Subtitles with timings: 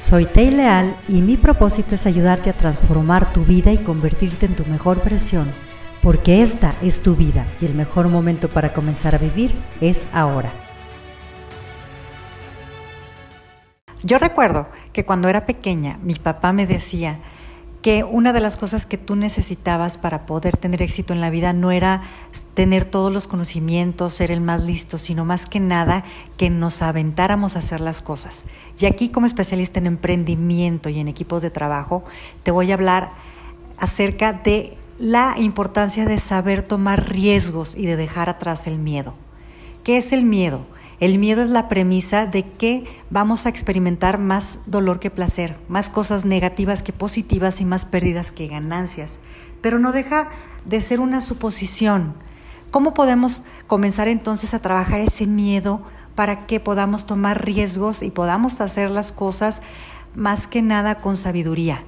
[0.00, 4.56] Soy Tei Leal y mi propósito es ayudarte a transformar tu vida y convertirte en
[4.56, 5.52] tu mejor versión,
[6.02, 10.50] porque esta es tu vida y el mejor momento para comenzar a vivir es ahora.
[14.02, 17.20] Yo recuerdo que cuando era pequeña mi papá me decía
[17.82, 21.52] que una de las cosas que tú necesitabas para poder tener éxito en la vida
[21.52, 22.02] no era
[22.54, 26.04] tener todos los conocimientos, ser el más listo, sino más que nada
[26.36, 28.44] que nos aventáramos a hacer las cosas.
[28.78, 32.04] Y aquí como especialista en emprendimiento y en equipos de trabajo,
[32.42, 33.12] te voy a hablar
[33.78, 39.14] acerca de la importancia de saber tomar riesgos y de dejar atrás el miedo.
[39.82, 40.66] ¿Qué es el miedo?
[41.00, 45.88] El miedo es la premisa de que vamos a experimentar más dolor que placer, más
[45.88, 49.18] cosas negativas que positivas y más pérdidas que ganancias.
[49.62, 50.28] Pero no deja
[50.66, 52.12] de ser una suposición.
[52.70, 55.80] ¿Cómo podemos comenzar entonces a trabajar ese miedo
[56.14, 59.62] para que podamos tomar riesgos y podamos hacer las cosas
[60.14, 61.82] más que nada con sabiduría?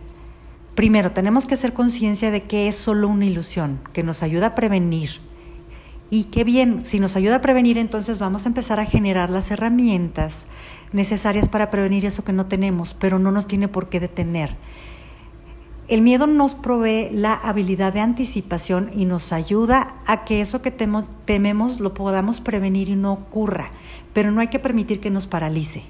[0.74, 4.54] Primero, tenemos que hacer conciencia de que es solo una ilusión, que nos ayuda a
[4.54, 5.20] prevenir
[6.12, 9.50] y qué bien, si nos ayuda a prevenir, entonces vamos a empezar a generar las
[9.50, 10.46] herramientas
[10.92, 14.54] necesarias para prevenir eso que no tenemos, pero no nos tiene por qué detener.
[15.88, 20.70] El miedo nos provee la habilidad de anticipación y nos ayuda a que eso que
[20.70, 23.70] tememos lo podamos prevenir y no ocurra,
[24.12, 25.82] pero no hay que permitir que nos paralice.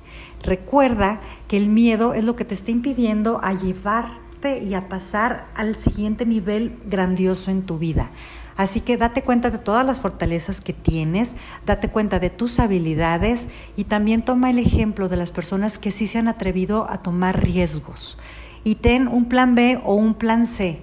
[0.44, 5.48] Recuerda que el miedo es lo que te está impidiendo a llevarte y a pasar
[5.56, 8.12] al siguiente nivel grandioso en tu vida.
[8.56, 11.34] Así que date cuenta de todas las fortalezas que tienes,
[11.66, 16.06] date cuenta de tus habilidades y también toma el ejemplo de las personas que sí
[16.06, 18.18] se han atrevido a tomar riesgos.
[18.64, 20.80] Y ten un plan B o un plan C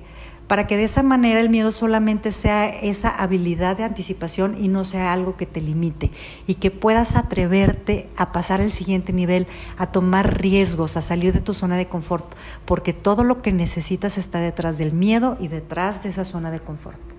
[0.49, 4.83] para que de esa manera el miedo solamente sea esa habilidad de anticipación y no
[4.83, 6.09] sea algo que te limite
[6.47, 9.45] y que puedas atreverte a pasar al siguiente nivel,
[9.77, 12.25] a tomar riesgos, a salir de tu zona de confort,
[12.65, 16.59] porque todo lo que necesitas está detrás del miedo y detrás de esa zona de
[16.59, 17.18] confort.